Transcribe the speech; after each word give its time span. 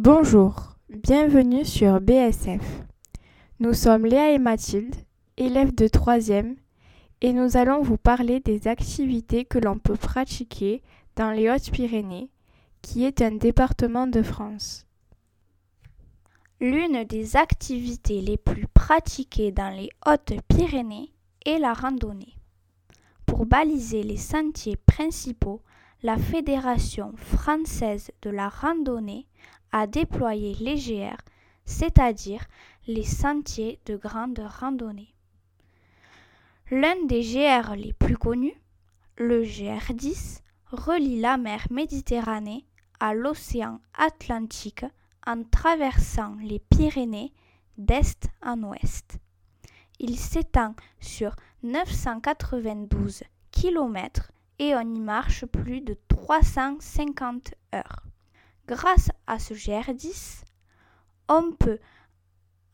Bonjour, 0.00 0.76
bienvenue 0.90 1.64
sur 1.64 2.00
BSF. 2.00 2.62
Nous 3.58 3.74
sommes 3.74 4.06
Léa 4.06 4.30
et 4.30 4.38
Mathilde, 4.38 4.94
élèves 5.36 5.74
de 5.74 5.88
3e, 5.88 6.54
et 7.20 7.32
nous 7.32 7.56
allons 7.56 7.82
vous 7.82 7.96
parler 7.96 8.38
des 8.38 8.68
activités 8.68 9.44
que 9.44 9.58
l'on 9.58 9.76
peut 9.76 9.96
pratiquer 9.96 10.84
dans 11.16 11.32
les 11.32 11.50
Hautes-Pyrénées, 11.50 12.30
qui 12.80 13.06
est 13.06 13.22
un 13.22 13.32
département 13.32 14.06
de 14.06 14.22
France. 14.22 14.86
L'une 16.60 17.02
des 17.02 17.34
activités 17.34 18.20
les 18.20 18.36
plus 18.36 18.68
pratiquées 18.68 19.50
dans 19.50 19.76
les 19.76 19.90
Hautes-Pyrénées 20.06 21.10
est 21.44 21.58
la 21.58 21.72
randonnée. 21.72 22.36
Pour 23.26 23.46
baliser 23.46 24.04
les 24.04 24.16
sentiers 24.16 24.76
principaux, 24.76 25.60
la 26.04 26.16
Fédération 26.16 27.12
française 27.16 28.12
de 28.22 28.30
la 28.30 28.48
randonnée 28.48 29.26
a 29.72 29.86
déployé 29.86 30.54
les 30.60 30.76
GR, 30.76 31.16
c'est-à-dire 31.64 32.44
les 32.86 33.04
sentiers 33.04 33.78
de 33.86 33.96
grande 33.96 34.40
randonnée. 34.60 35.14
L'un 36.70 37.04
des 37.06 37.22
GR 37.22 37.74
les 37.76 37.92
plus 37.92 38.16
connus, 38.16 38.60
le 39.16 39.42
GR10, 39.42 40.40
relie 40.70 41.20
la 41.20 41.36
mer 41.36 41.66
Méditerranée 41.70 42.64
à 43.00 43.14
l'océan 43.14 43.80
Atlantique 43.94 44.84
en 45.26 45.42
traversant 45.44 46.36
les 46.42 46.58
Pyrénées 46.58 47.32
d'est 47.76 48.28
en 48.42 48.62
ouest. 48.62 49.18
Il 49.98 50.18
s'étend 50.18 50.74
sur 51.00 51.34
992 51.62 53.24
km 53.50 54.30
et 54.58 54.74
on 54.74 54.94
y 54.94 55.00
marche 55.00 55.44
plus 55.46 55.80
de 55.80 55.96
350 56.08 57.54
heures. 57.74 58.07
Grâce 58.68 59.10
à 59.26 59.38
ce 59.38 59.54
GR10, 59.54 60.42
on 61.30 61.52
peut 61.52 61.78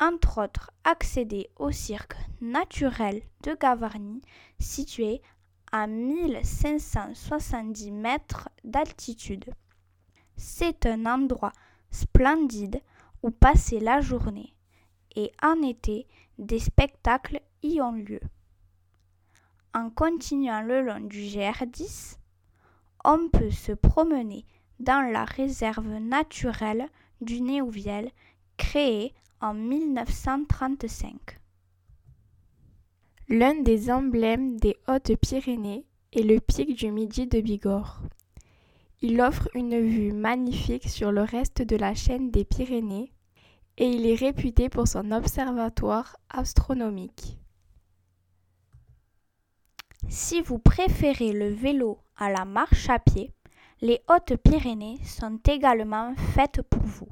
entre 0.00 0.42
autres 0.42 0.72
accéder 0.82 1.48
au 1.54 1.70
cirque 1.70 2.16
naturel 2.40 3.22
de 3.44 3.54
Gavarnie 3.54 4.20
situé 4.58 5.22
à 5.70 5.86
1570 5.86 7.92
mètres 7.92 8.48
d'altitude. 8.64 9.44
C'est 10.36 10.84
un 10.86 11.06
endroit 11.06 11.52
splendide 11.92 12.82
où 13.22 13.30
passer 13.30 13.78
la 13.78 14.00
journée 14.00 14.52
et 15.14 15.30
en 15.44 15.62
été 15.62 16.08
des 16.38 16.58
spectacles 16.58 17.40
y 17.62 17.80
ont 17.80 17.92
lieu. 17.92 18.18
En 19.72 19.90
continuant 19.90 20.62
le 20.62 20.82
long 20.82 20.98
du 20.98 21.20
GR10, 21.20 22.16
on 23.04 23.28
peut 23.28 23.52
se 23.52 23.70
promener 23.70 24.44
dans 24.80 25.10
la 25.10 25.24
réserve 25.24 25.98
naturelle 25.98 26.88
du 27.20 27.40
Néouviel 27.40 28.10
créée 28.56 29.14
en 29.40 29.54
1935. 29.54 31.40
L'un 33.28 33.54
des 33.62 33.90
emblèmes 33.90 34.58
des 34.58 34.76
Hautes-Pyrénées 34.86 35.86
est 36.12 36.22
le 36.22 36.40
pic 36.40 36.76
du 36.76 36.90
Midi 36.90 37.26
de 37.26 37.40
Bigorre. 37.40 38.02
Il 39.00 39.20
offre 39.20 39.48
une 39.54 39.80
vue 39.80 40.12
magnifique 40.12 40.88
sur 40.88 41.10
le 41.10 41.22
reste 41.22 41.62
de 41.62 41.76
la 41.76 41.94
chaîne 41.94 42.30
des 42.30 42.44
Pyrénées 42.44 43.12
et 43.76 43.86
il 43.86 44.06
est 44.06 44.14
réputé 44.14 44.68
pour 44.68 44.86
son 44.86 45.10
observatoire 45.10 46.16
astronomique. 46.30 47.38
Si 50.08 50.40
vous 50.42 50.58
préférez 50.58 51.32
le 51.32 51.48
vélo 51.48 51.98
à 52.16 52.30
la 52.30 52.44
marche 52.44 52.88
à 52.88 52.98
pied, 52.98 53.32
les 53.80 54.00
Hautes-Pyrénées 54.08 54.98
sont 55.04 55.38
également 55.46 56.14
faites 56.34 56.62
pour 56.62 56.82
vous. 56.82 57.08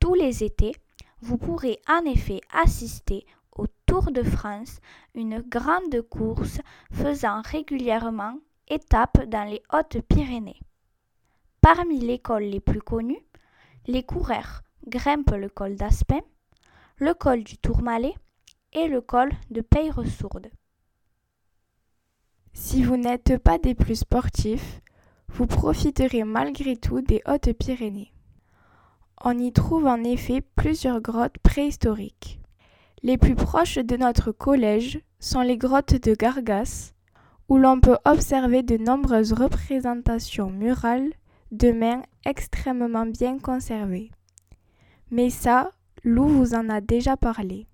Tous 0.00 0.14
les 0.14 0.44
étés, 0.44 0.72
vous 1.20 1.38
pourrez 1.38 1.80
en 1.88 2.04
effet 2.04 2.40
assister 2.52 3.26
au 3.56 3.66
Tour 3.86 4.12
de 4.12 4.22
France, 4.22 4.78
une 5.14 5.40
grande 5.40 6.00
course 6.02 6.60
faisant 6.92 7.42
régulièrement 7.42 8.38
étape 8.68 9.24
dans 9.28 9.44
les 9.44 9.62
Hautes-Pyrénées. 9.72 10.60
Parmi 11.60 11.98
les 11.98 12.18
cols 12.18 12.44
les 12.44 12.60
plus 12.60 12.82
connus, 12.82 13.22
les 13.86 14.04
coureurs 14.04 14.62
grimpent 14.86 15.34
le 15.34 15.48
col 15.48 15.74
d'Aspin, 15.74 16.20
le 16.98 17.14
col 17.14 17.42
du 17.42 17.58
Tourmalet 17.58 18.14
et 18.72 18.86
le 18.86 19.00
col 19.00 19.30
de 19.50 19.60
Peyre-Sourde. 19.60 20.50
Si 22.52 22.82
vous 22.82 22.96
n'êtes 22.96 23.38
pas 23.38 23.58
des 23.58 23.74
plus 23.74 23.96
sportifs, 23.96 24.80
vous 25.38 25.46
profiterez 25.46 26.24
malgré 26.24 26.74
tout 26.74 27.00
des 27.00 27.22
Hautes-Pyrénées. 27.24 28.12
On 29.22 29.38
y 29.38 29.52
trouve 29.52 29.86
en 29.86 30.02
effet 30.02 30.40
plusieurs 30.56 31.00
grottes 31.00 31.38
préhistoriques. 31.44 32.40
Les 33.04 33.16
plus 33.18 33.36
proches 33.36 33.78
de 33.78 33.96
notre 33.96 34.32
collège 34.32 35.00
sont 35.20 35.42
les 35.42 35.56
grottes 35.56 35.94
de 35.94 36.16
Gargas, 36.16 36.92
où 37.48 37.56
l'on 37.56 37.80
peut 37.80 37.98
observer 38.04 38.64
de 38.64 38.78
nombreuses 38.78 39.32
représentations 39.32 40.50
murales 40.50 41.12
de 41.52 41.70
mains 41.70 42.02
extrêmement 42.26 43.06
bien 43.06 43.38
conservées. 43.38 44.10
Mais 45.12 45.30
ça, 45.30 45.70
Lou 46.02 46.26
vous 46.26 46.54
en 46.54 46.68
a 46.68 46.80
déjà 46.80 47.16
parlé. 47.16 47.68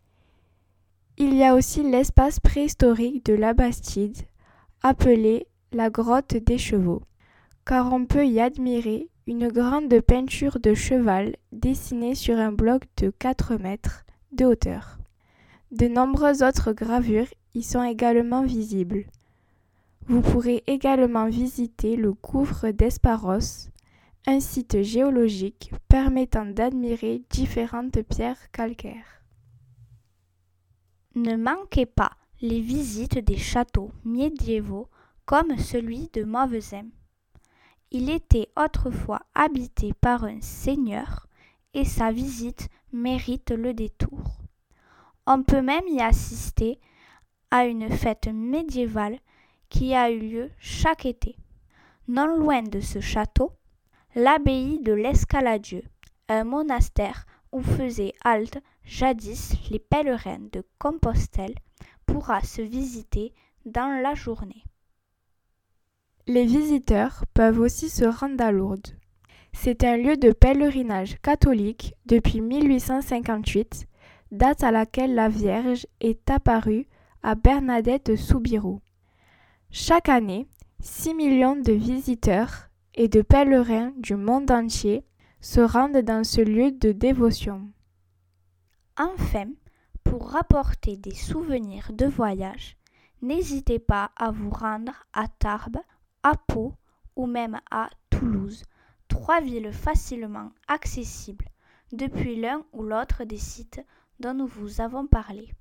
Il 1.17 1.35
y 1.35 1.43
a 1.43 1.55
aussi 1.55 1.83
l'espace 1.83 2.41
préhistorique 2.41 3.25
de 3.25 3.33
la 3.33 3.55
Bastide, 3.55 4.19
appelé 4.83 5.47
la 5.73 5.89
grotte 5.89 6.37
des 6.37 6.59
chevaux, 6.59 7.01
car 7.67 7.93
on 7.93 8.05
peut 8.05 8.27
y 8.27 8.41
admirer 8.41 9.09
une 9.27 9.49
grande 9.49 10.01
peinture 10.01 10.59
de 10.61 10.75
cheval 10.75 11.37
dessinée 11.53 12.15
sur 12.15 12.39
un 12.39 12.53
bloc 12.53 12.83
de 12.99 13.11
4 13.11 13.57
mètres 13.57 14.05
de 14.33 14.45
hauteur. 14.45 14.99
De 15.71 15.89
nombreuses 15.89 16.43
autres 16.43 16.73
gravures 16.73 17.33
y 17.55 17.63
sont 17.63 17.83
également 17.83 18.43
visibles. 18.43 19.07
Vous 20.07 20.21
pourrez 20.21 20.63
également 20.67 21.29
visiter 21.29 21.97
le 21.97 22.13
gouffre 22.13 22.69
d'Esparos, 22.69 23.71
un 24.27 24.41
site 24.41 24.83
géologique 24.83 25.73
permettant 25.89 26.45
d'admirer 26.45 27.23
différentes 27.31 28.03
pierres 28.03 28.51
calcaires. 28.53 29.23
Ne 31.15 31.37
manquez 31.37 31.87
pas 31.87 32.13
les 32.43 32.61
visites 32.61 33.19
des 33.19 33.39
châteaux 33.39 33.93
médiévaux 34.05 34.89
comme 35.25 35.57
celui 35.57 36.11
de 36.13 36.25
Mauvezin. 36.25 36.87
Il 37.97 38.10
était 38.10 38.49
autrefois 38.56 39.21
habité 39.37 39.93
par 39.93 40.25
un 40.25 40.41
seigneur 40.41 41.28
et 41.75 41.84
sa 41.84 42.10
visite 42.10 42.69
mérite 42.93 43.53
le 43.53 43.72
détour. 43.72 44.41
On 45.28 45.44
peut 45.44 45.62
même 45.62 45.87
y 45.87 46.00
assister 46.00 46.81
à 47.53 47.66
une 47.66 47.88
fête 47.88 48.27
médiévale 48.27 49.21
qui 49.69 49.94
a 49.94 50.10
eu 50.10 50.19
lieu 50.19 50.50
chaque 50.59 51.06
été. 51.06 51.37
Non 52.09 52.27
loin 52.27 52.62
de 52.62 52.81
ce 52.81 52.99
château, 52.99 53.53
l'abbaye 54.16 54.81
de 54.81 54.93
l'Escaladieu, 54.93 55.84
un 56.28 56.43
monastère 56.43 57.26
où 57.53 57.62
faisaient 57.62 58.15
halte 58.25 58.59
jadis 58.82 59.55
les 59.71 59.78
pèlerins 59.78 60.49
de 60.53 60.66
Compostelle 60.81 61.55
pourra 62.06 62.43
se 62.43 62.61
visiter 62.61 63.32
dans 63.65 64.03
la 64.03 64.16
journée. 64.16 64.65
Les 66.27 66.47
visiteurs 66.47 67.27
peuvent 67.35 67.61
aussi 67.61 67.91
se 67.91 68.07
rendre 68.07 68.43
à 68.43 68.51
Lourdes. 68.51 68.97
C'est 69.53 69.85
un 69.85 69.99
lieu 69.99 70.17
de 70.17 70.33
pèlerinage 70.33 71.21
catholique 71.21 71.95
depuis 72.07 72.41
1858, 72.41 73.87
date 74.33 74.65
à 74.65 74.71
laquelle 74.71 75.15
la 75.15 75.29
Vierge 75.29 75.87
est 76.01 76.31
apparue 76.31 76.87
à 77.23 77.35
Bernadette 77.35 78.07
de 78.07 78.17
Soubirous. 78.17 78.81
Chaque 79.71 80.09
année, 80.09 80.49
6 80.81 81.12
millions 81.12 81.57
de 81.57 81.73
visiteurs 81.73 82.71
et 82.95 83.09
de 83.09 83.21
pèlerins 83.21 83.93
du 83.99 84.17
monde 84.17 84.51
entier 84.51 85.05
se 85.43 85.61
rendent 85.61 86.01
dans 86.01 86.25
ce 86.25 86.41
lieu 86.41 86.73
de 86.73 86.93
dévotion. 86.93 87.69
Enfin, 88.99 89.50
pour 90.05 90.31
rapporter 90.31 90.97
des 90.97 91.15
souvenirs 91.15 91.91
de 91.93 92.06
voyage, 92.06 92.79
n'hésitez 93.21 93.79
pas 93.79 94.11
à 94.17 94.31
vous 94.31 94.50
rendre 94.50 95.05
à 95.12 95.29
Tarbes, 95.29 95.81
à 96.25 96.37
Pau 96.37 96.75
ou 97.17 97.26
même 97.26 97.61
à 97.71 97.91
Toulouse, 98.11 98.65
trois 99.09 99.41
villes 99.41 99.73
facilement 99.73 100.50
accessibles 100.67 101.49
depuis 101.93 102.35
l'un 102.41 102.65
ou 102.73 102.82
l'autre 102.82 103.25
des 103.25 103.38
sites 103.38 103.81
dont 104.19 104.32
nous 104.32 104.47
vous 104.47 104.81
avons 104.81 105.06
parlé. 105.06 105.53